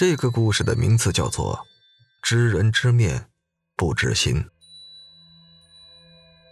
[0.00, 1.56] 这个故事的名字叫做
[2.22, 3.28] 《知人知面
[3.76, 4.36] 不知心》。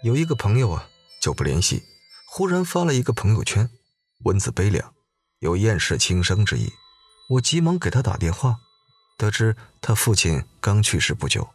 [0.02, 0.86] 有一个朋友啊，
[1.18, 1.82] 久不联系，
[2.26, 3.70] 忽然发了一个朋友圈，
[4.24, 4.92] 文字悲凉，
[5.38, 6.70] 有厌世轻生之意。
[7.30, 8.56] 我急忙给他打电话，
[9.16, 11.48] 得知他父亲刚去世不久，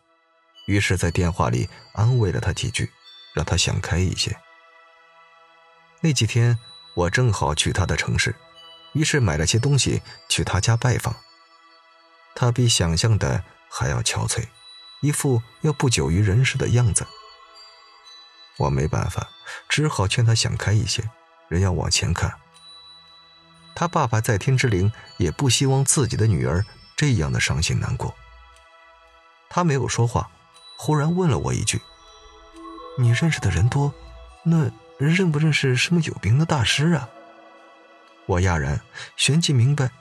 [0.66, 2.90] 于是，在电话里安慰了他几句，
[3.36, 4.36] 让他想开一些。
[6.02, 6.58] 那几天
[6.96, 8.36] 我正好去他的城市，
[8.94, 11.16] 于是买了些东西去他家拜访。
[12.44, 14.50] 他比想象的还要憔悴，
[15.00, 17.08] 一副要不久于人世的样子。
[18.58, 19.30] 我没办法，
[19.70, 21.10] 只好劝他想开一些，
[21.48, 22.34] 人要往前看。
[23.74, 26.66] 他爸爸在天之灵也不希望自己的女儿
[26.98, 28.14] 这样的伤心难过。
[29.50, 30.30] 他没有说话，
[30.78, 31.82] 忽然问了我一句
[33.00, 33.94] ：“你认识的人多，
[34.44, 37.08] 那认不认识什么有名的大师啊？”
[38.28, 38.82] 我讶然，
[39.16, 39.92] 旋即明白，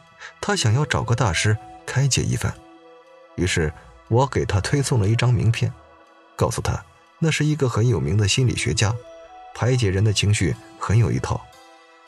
[0.41, 1.57] 他想要找个大师。
[1.93, 2.51] 开解一番，
[3.35, 3.71] 于是
[4.09, 5.71] 我给他推送了一张名片，
[6.35, 6.83] 告诉他
[7.19, 8.95] 那是一个很有名的心理学家，
[9.55, 11.39] 排解人的情绪很有一套。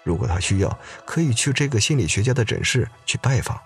[0.02, 3.60] 如果他需要，可以去这个心理学家的诊室去拜访。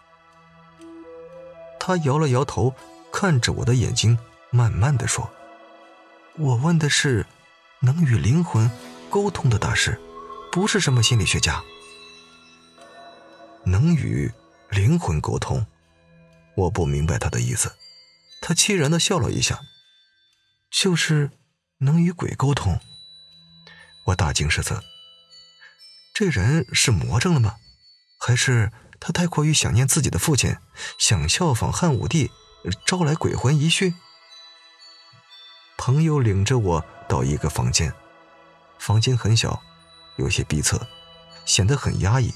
[1.79, 2.75] 他摇了摇头，
[3.13, 4.19] 看着我的眼睛，
[4.51, 5.31] 慢慢的说
[6.37, 7.25] ：“我问的是
[7.79, 8.69] 能与灵魂
[9.09, 9.97] 沟通的大师，
[10.51, 11.63] 不是什么心理学家。
[13.63, 14.29] 能与
[14.69, 15.65] 灵魂沟通。”
[16.59, 17.77] 我不明白他的意思，
[18.41, 19.61] 他凄然的笑了一下，
[20.71, 21.31] 就是
[21.79, 22.81] 能与鬼沟通。
[24.07, 24.83] 我大惊失色，
[26.13, 27.57] 这人是魔怔了吗？
[28.19, 30.57] 还是他太过于想念自己的父亲，
[30.99, 32.33] 想效仿汉武帝，
[32.85, 33.95] 招来鬼魂一续？
[35.77, 37.95] 朋友领着我到一个房间，
[38.81, 39.63] 房间很小，
[40.17, 40.81] 有些逼仄，
[41.47, 42.35] 显得很压抑。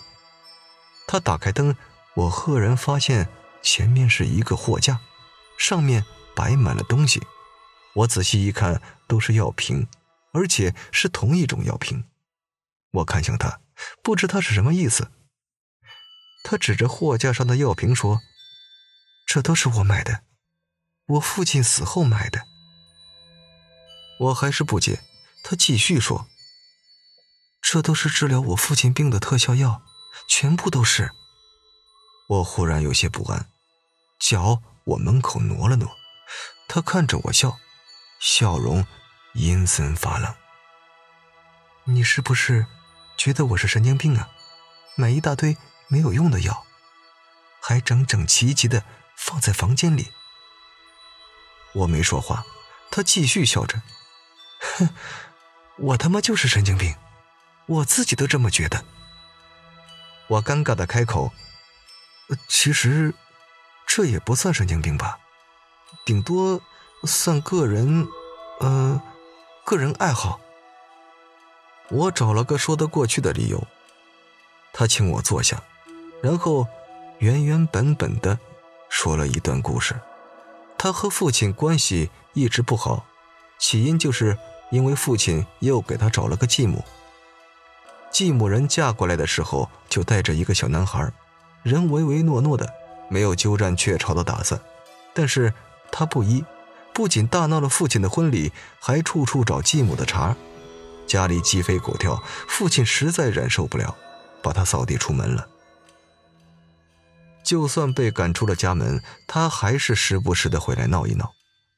[1.09, 1.75] 他打开灯，
[2.15, 3.28] 我赫然发现。
[3.62, 5.00] 前面是一个货架，
[5.58, 7.22] 上面摆满了东西。
[7.94, 9.87] 我仔细一看，都是药瓶，
[10.32, 12.04] 而且是同一种药瓶。
[12.91, 13.60] 我看向他，
[14.03, 15.10] 不知他是什么意思。
[16.44, 18.20] 他指着货架上的药瓶说
[19.26, 20.25] ：“这都是我买的，
[21.06, 22.42] 我父亲死后买的。”
[24.19, 25.00] 我还是不解。
[25.44, 26.26] 他继续说
[27.62, 29.82] ：“这都是治疗我父亲病的特效药，
[30.28, 31.12] 全部都是。”
[32.28, 33.51] 我忽然有些不安。
[34.22, 35.99] 脚往门口挪了挪，
[36.69, 37.59] 他看着我笑，
[38.21, 38.87] 笑容
[39.34, 40.33] 阴森发冷。
[41.83, 42.65] 你是不是
[43.16, 44.31] 觉得我是神经病啊？
[44.94, 45.56] 买一大堆
[45.88, 46.65] 没有用的药，
[47.61, 48.84] 还整整齐齐的
[49.16, 50.12] 放在房间里。
[51.72, 52.44] 我没说话，
[52.93, 53.82] 他继续笑着，
[54.61, 54.88] 哼，
[55.78, 56.94] 我他妈就是神经病，
[57.66, 58.84] 我自己都这么觉得。
[60.28, 61.32] 我尴尬的开口，
[62.47, 63.12] 其实。
[63.94, 65.19] 这也不算神经病吧，
[66.06, 66.62] 顶多
[67.04, 68.08] 算个人，
[68.60, 69.03] 呃，
[69.66, 70.41] 个人爱好。
[71.91, 73.62] 我找了个说得过去的理由。
[74.72, 75.62] 他请我坐下，
[76.22, 76.66] 然后
[77.19, 78.38] 原原本本的
[78.88, 79.94] 说了一段故事。
[80.78, 83.04] 他和父亲关系一直不好，
[83.58, 84.38] 起因就是
[84.70, 86.82] 因为父亲又给他找了个继母。
[88.10, 91.12] 继母人嫁过来的时候就带着一个小男孩，
[91.62, 92.81] 人唯唯诺诺的。
[93.12, 94.59] 没有鸠占鹊巢的打算，
[95.12, 95.53] 但是
[95.91, 96.43] 他不依，
[96.95, 98.50] 不仅大闹了父亲的婚礼，
[98.81, 100.34] 还处处找继母的茬，
[101.06, 103.95] 家里鸡飞狗跳，父亲实在忍受不了，
[104.43, 105.47] 把他扫地出门了。
[107.45, 111.33] 就算被赶出了家门，他还是时不时的回来闹一闹。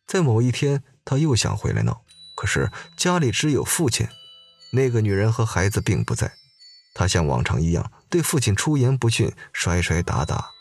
[0.06, 2.02] 在某一天，他又想回来闹，
[2.36, 4.06] 可是家里只有父亲，
[4.72, 6.30] 那个女人和孩子并不在，
[6.94, 10.53] 他像往常一样对父亲出言不逊，摔摔打打。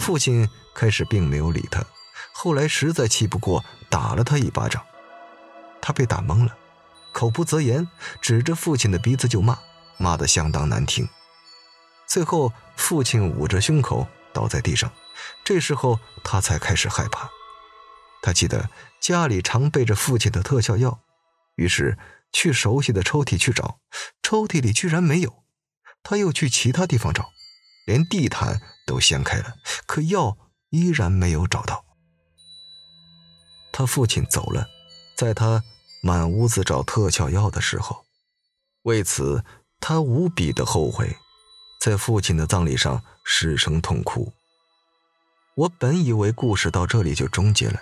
[0.00, 1.84] 父亲开始并没有理他，
[2.32, 4.84] 后来实在气不过，打了他一巴掌。
[5.80, 6.56] 他被打懵了，
[7.12, 7.86] 口不择言，
[8.20, 9.58] 指着父亲的鼻子就骂，
[9.98, 11.08] 骂得相当难听。
[12.06, 14.90] 最后，父亲捂着胸口倒在地上，
[15.44, 17.30] 这时候他才开始害怕。
[18.22, 18.68] 他记得
[19.00, 21.00] 家里常备着父亲的特效药，
[21.54, 21.96] 于是
[22.32, 23.78] 去熟悉的抽屉去找，
[24.22, 25.44] 抽屉里居然没有。
[26.02, 27.30] 他又去其他地方找。
[27.90, 30.38] 连地毯都掀开了，可药
[30.68, 31.84] 依然没有找到。
[33.72, 34.68] 他父亲走了，
[35.16, 35.64] 在他
[36.00, 38.04] 满屋子找特效药的时候，
[38.82, 39.44] 为此
[39.80, 41.16] 他无比的后悔，
[41.80, 44.32] 在父亲的葬礼上失声痛哭。
[45.56, 47.80] 我本以为故事到这里就终结了，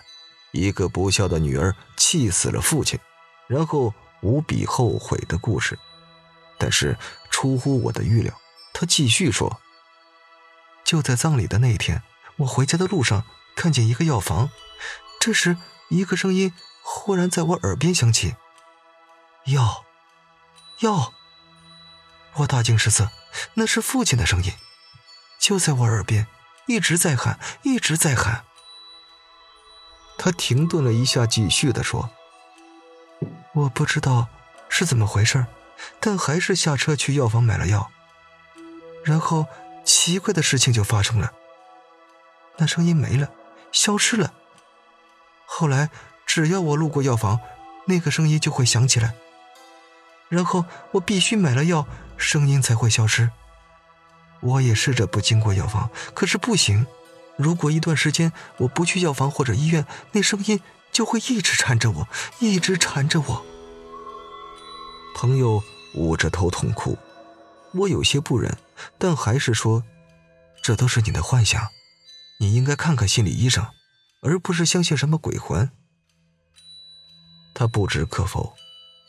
[0.52, 2.98] 一个不孝的女儿气死了父亲，
[3.46, 5.78] 然后无比后悔的故事。
[6.56, 6.96] 但是
[7.28, 8.34] 出乎我的预料，
[8.72, 9.60] 他继续说。
[10.88, 12.02] 就在葬礼的那一天，
[12.38, 13.24] 我回家的路上
[13.54, 14.48] 看见一个药房，
[15.20, 15.58] 这时
[15.90, 18.36] 一个声音忽然在我耳边响起
[19.44, 19.84] ：“药，
[20.78, 21.12] 药！”
[22.36, 23.10] 我大惊失色，
[23.52, 24.54] 那是父亲的声音，
[25.38, 26.26] 就在我耳边，
[26.66, 28.46] 一直在喊，一直在喊。
[30.16, 32.08] 他停顿了一下，继续的说
[33.52, 34.28] ：“我不知道
[34.70, 35.44] 是怎么回事，
[36.00, 37.90] 但还是下车去药房买了药。
[39.04, 39.46] 然后
[40.08, 41.34] 奇怪的事情就发生了，
[42.56, 43.30] 那声音没了，
[43.72, 44.32] 消失了。
[45.44, 45.90] 后来
[46.24, 47.38] 只要我路过药房，
[47.88, 49.12] 那个声音就会响起来。
[50.30, 53.30] 然后我必须买了药。”声音才会消失。
[54.40, 56.86] 我也试着不经过药房，可是不行。
[57.36, 60.58] 如果一段时间我不去药房或者医院，那声音
[60.90, 62.08] 就会一直缠着我，
[62.38, 63.44] 一直缠着我。
[65.14, 65.62] 朋友
[65.94, 66.96] 捂着头痛哭，
[67.74, 68.56] 我有些不忍，
[68.96, 69.84] 但还是说
[70.68, 71.70] ：“这都是你的幻想，
[72.40, 73.68] 你应该看看心理医生，
[74.20, 75.70] 而不是相信什么鬼魂。”
[77.56, 78.54] 他不知可否，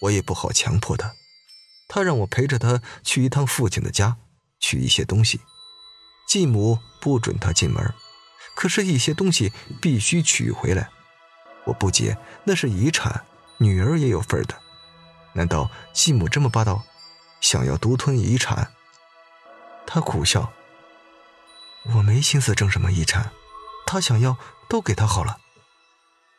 [0.04, 1.12] 我也不好强迫他。
[1.90, 4.16] 他让我陪着他去一趟父亲的家，
[4.62, 5.42] 取一些东西。
[6.30, 7.94] 继母不准他进门，
[8.56, 9.52] 可是，一些东西
[9.82, 10.90] 必须取回来。
[11.66, 13.26] 我不解，那是遗产，
[13.58, 14.58] 女儿也有份的。
[15.34, 16.86] 难道继母这么霸道，
[17.42, 18.72] 想要独吞遗产？
[19.86, 20.54] 他苦笑。
[21.96, 23.32] 我没心思争什么遗产，
[23.86, 24.38] 他想要
[24.68, 25.40] 都给他好了。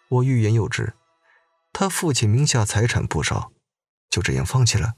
[0.08, 0.94] 我欲言又止，
[1.72, 3.52] 他父亲名下财产不少，
[4.08, 4.94] 就这样放弃了。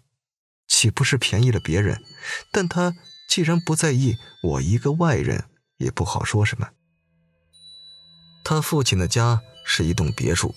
[0.68, 2.02] 岂不是便宜了别人？
[2.50, 2.94] 但他
[3.28, 6.70] 既然不在意，我一个外人也不好说什么。
[8.44, 10.54] 他父亲的家是一栋别墅，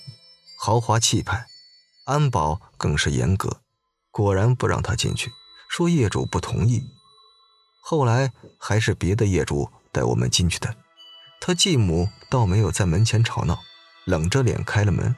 [0.58, 1.46] 豪华气派，
[2.06, 3.62] 安保更是严格，
[4.12, 5.32] 果然不让他进去，
[5.70, 6.84] 说业主不同意。
[7.82, 10.76] 后来还是别的业主带我们进去的，
[11.40, 13.64] 他继母倒没有在门前吵闹，
[14.04, 15.16] 冷着脸开了门。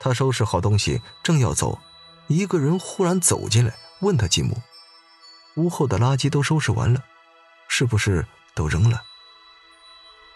[0.00, 1.78] 他收拾好东西，正要走。
[2.26, 4.60] 一个人忽然走进来，问他继母
[5.54, 7.04] ：“屋后的垃圾都收拾完了，
[7.68, 8.26] 是不是
[8.56, 9.04] 都扔了？”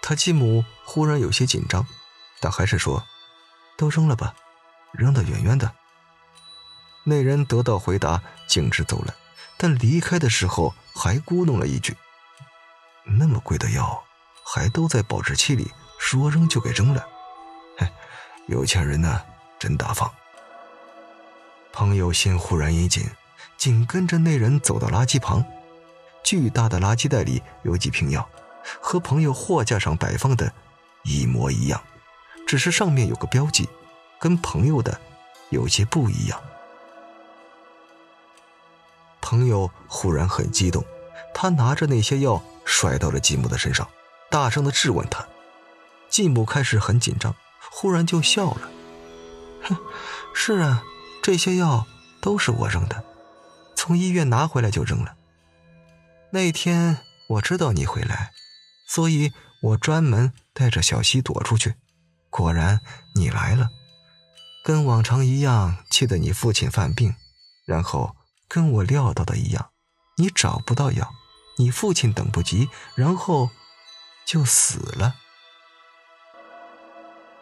[0.00, 1.84] 他继母忽然有些紧张，
[2.38, 3.04] 但还是说
[3.76, 4.32] ：“都扔了吧，
[4.92, 5.72] 扔得远远的。”
[7.04, 9.12] 那人得到回答，径直走了，
[9.56, 11.96] 但离开的时候还咕哝了一句
[13.05, 14.03] ：“那么贵的药，
[14.45, 17.06] 还都在保质期里，说扔就给扔了。”
[17.79, 17.87] 嘿，
[18.47, 19.21] 有钱人呢，
[19.59, 20.11] 真大方。
[21.73, 23.09] 朋友心忽然一紧，
[23.56, 25.45] 紧跟着那人走到垃圾旁，
[26.23, 28.29] 巨大的垃圾袋里有几瓶药，
[28.81, 30.53] 和朋友货架上摆放的
[31.03, 31.83] 一模一样，
[32.47, 33.69] 只是上面有个标记，
[34.21, 35.01] 跟朋友的
[35.51, 36.41] 有些不一样。
[39.21, 40.85] 朋友忽然很激动，
[41.35, 42.41] 他拿着那些药
[42.76, 43.88] 甩到了继母的身上，
[44.29, 45.25] 大声的质问他。
[46.09, 47.32] 继母开始很紧张，
[47.71, 48.69] 忽然就笑了，
[49.62, 49.76] 哼，
[50.35, 50.82] 是啊。
[51.23, 51.87] 这些药
[52.21, 53.05] 都是我扔的，
[53.76, 55.15] 从医院拿回来就扔了。
[56.32, 56.99] 那天
[57.29, 58.32] 我知道你会来，
[58.88, 59.32] 所以
[59.62, 61.77] 我专门带着小西躲出去。
[62.29, 62.81] 果然
[63.15, 63.69] 你来了，
[64.65, 67.15] 跟往常一样，气得你父亲犯病，
[67.65, 68.17] 然后
[68.49, 69.70] 跟我料到的一样，
[70.17, 71.09] 你找不到药，
[71.56, 73.51] 你父亲等不及，然后
[74.27, 75.17] 就死了。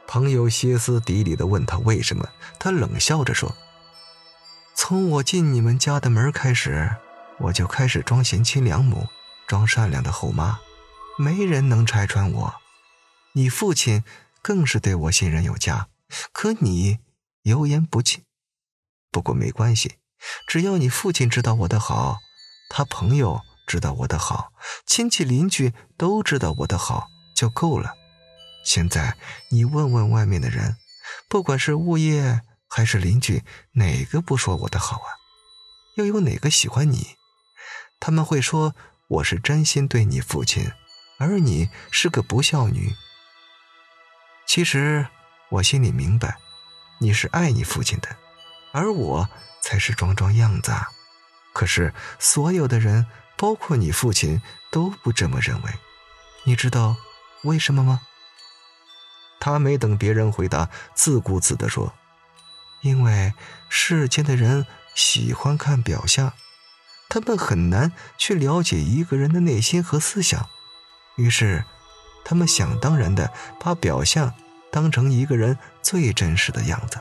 [0.07, 2.28] 朋友歇斯底里的问他为什么，
[2.59, 3.57] 他冷笑着说。
[4.75, 6.97] 从我进你们家的门开始，
[7.38, 9.09] 我就开始装贤妻良母，
[9.47, 10.61] 装善良的后妈，
[11.19, 12.54] 没人能拆穿我。
[13.33, 14.04] 你父亲
[14.42, 15.88] 更是对我信任有加，
[16.33, 16.99] 可你
[17.42, 18.25] 油盐不进。
[19.11, 19.97] 不过没关系，
[20.47, 22.19] 只要你父亲知道我的好，
[22.69, 24.52] 他朋友知道我的好，
[24.87, 27.95] 亲戚邻居都知道我的好就够了。
[28.64, 29.16] 现在
[29.50, 30.76] 你问问外面的人，
[31.28, 32.42] 不管是物业。
[32.75, 35.09] 还是邻居，哪个不说我的好啊？
[35.97, 37.16] 又有哪个喜欢你？
[38.00, 38.75] 他们会说
[39.09, 40.73] 我是真心对你父亲，
[41.19, 42.95] 而你是个不孝女。
[44.47, 45.07] 其实
[45.50, 46.38] 我心里明白，
[46.99, 48.09] 你是爱你父亲的，
[48.73, 49.28] 而我
[49.61, 50.73] 才是装装样子。
[51.52, 53.04] 可是所有的人，
[53.42, 55.72] 包括你父亲，都不这么认为。
[56.44, 56.94] 你知道
[57.42, 58.02] 为什么吗？
[59.40, 61.92] 他没等别人回答，自顾自地说。
[62.82, 63.34] 因为
[63.68, 66.34] 世间的人喜欢看表象，
[67.08, 70.49] 他们很难去了解一个人的内心和思想，
[71.16, 71.64] 于是，
[72.25, 74.34] 他们想当然的把表象
[74.70, 77.00] 当成一个人最真实的样子。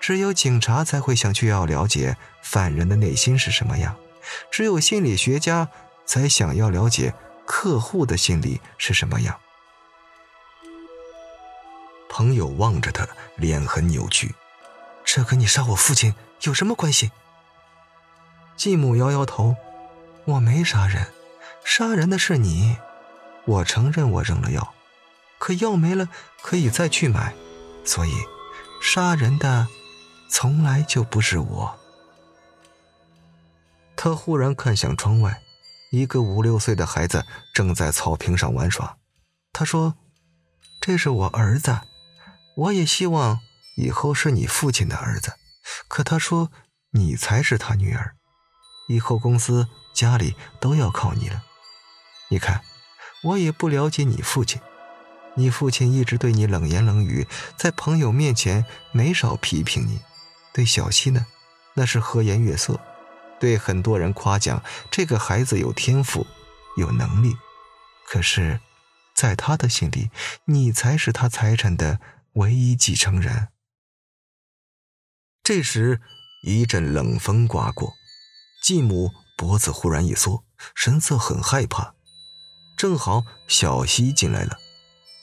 [0.00, 3.98] 只有警察才会想去要了解犯人的内心是什么样，
[4.50, 5.68] 只有心理学家
[6.06, 7.14] 才想要了解
[7.46, 9.40] 客户的心理是什么样。
[12.08, 13.06] 朋友望着他，
[13.36, 14.34] 脸很扭曲。
[15.04, 17.12] 这跟你杀我父亲有什么关系？
[18.56, 19.56] 继母摇摇头
[20.26, 21.12] ：“我没杀人，
[21.64, 22.76] 杀人的是你。
[23.44, 24.74] 我承认我扔了药，
[25.38, 26.08] 可药没了
[26.42, 27.34] 可以再去买，
[27.84, 28.12] 所以
[28.82, 29.68] 杀人的
[30.28, 31.78] 从来就不是我。”
[34.00, 35.42] 他忽然看向窗外，
[35.90, 38.96] 一个五六岁的孩子正在草坪上玩耍。
[39.52, 39.96] 他说
[40.80, 41.80] ：“这是我儿子，
[42.54, 43.40] 我也希望
[43.74, 45.34] 以后是你父亲的儿子。
[45.88, 46.52] 可他说
[46.92, 48.14] 你才是他女儿，
[48.86, 51.42] 以后公司、家里都要靠你了。
[52.28, 52.62] 你看，
[53.24, 54.60] 我也不了解你父亲，
[55.34, 57.26] 你父亲一直对你冷言冷语，
[57.56, 59.98] 在朋友面前没少批评你。
[60.52, 61.26] 对小溪呢，
[61.74, 62.80] 那是和颜悦色，
[63.40, 66.26] 对很多人夸奖这个孩子有天赋、
[66.76, 67.36] 有能力。
[68.06, 68.60] 可是。”
[69.18, 70.12] 在他的心里，
[70.44, 71.98] 你才是他财产的
[72.34, 73.48] 唯一继承人。
[75.42, 76.00] 这时，
[76.44, 77.94] 一阵冷风刮过，
[78.62, 81.96] 继母脖子忽然一缩，神色很害怕。
[82.76, 84.56] 正好小西进来了，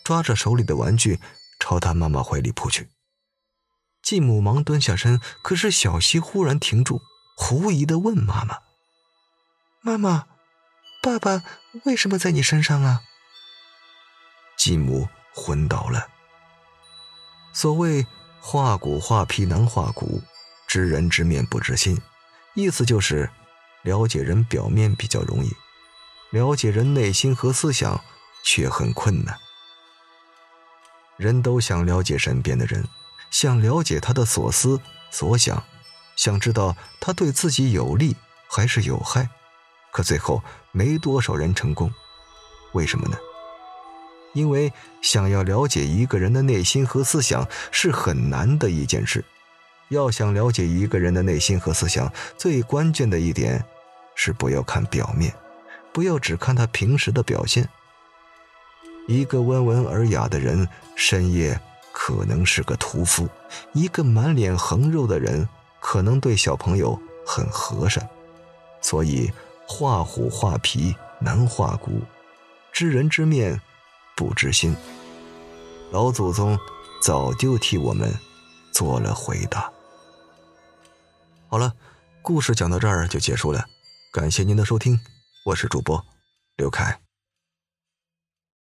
[0.03, 1.21] 抓着手里的玩具
[1.57, 2.89] 朝他妈妈怀里扑去。
[4.03, 7.01] 继母忙蹲下身，可是小西忽然停住，
[7.35, 8.59] 狐疑的问妈妈
[9.81, 10.25] ：“妈妈，
[11.01, 11.43] 爸爸
[11.83, 13.03] 为什么在你身上啊？”
[14.57, 16.07] 继母昏倒了。
[17.53, 18.07] 所谓
[18.41, 20.21] “画骨画皮难画骨，
[20.65, 22.01] 知人知面不知心”，
[22.55, 23.29] 意思就是
[23.83, 25.51] 了解人表面比较容易，
[26.31, 28.01] 了解人内心和思想
[28.43, 29.37] 却很困难。
[31.17, 32.87] 人都想了解身边的人，
[33.29, 35.63] 想了解他的所思所想，
[36.15, 38.15] 想知道他对自己有利
[38.47, 39.29] 还是有害，
[39.91, 40.41] 可最后
[40.71, 41.91] 没多少人成功。
[42.73, 43.17] 为什么呢？
[44.33, 49.23] 因为想要了解一个人的内心和思想是很难的一件事，
[49.87, 53.63] 要想了解一个人的内心和思想，最关键的一点
[54.13, 55.33] 是不要看表面，
[55.93, 57.69] 不要只看他平时的表现。
[59.07, 60.67] 一个温文尔雅的人，
[60.97, 61.57] 深夜
[61.93, 63.27] 可能是个屠夫；
[63.71, 65.47] 一个满脸横肉的人，
[65.87, 68.09] 可能对小朋友很和善。
[68.81, 69.31] 所以，
[69.67, 72.01] 画虎画皮难画骨，
[72.73, 73.61] 知人知面。
[74.15, 74.75] 不知心，
[75.91, 76.57] 老祖宗
[77.03, 78.11] 早就替我们
[78.71, 79.71] 做了回答。
[81.49, 81.73] 好了，
[82.21, 83.65] 故事讲到这儿就结束了，
[84.11, 84.97] 感谢您的收听，
[85.47, 86.03] 我是主播
[86.55, 87.04] 刘凯。